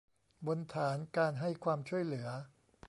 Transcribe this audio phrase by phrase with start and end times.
[0.47, 2.27] บนฐานการให้ความช่วยเหลือ